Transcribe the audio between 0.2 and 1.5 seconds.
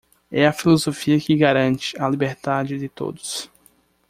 É a filosofia que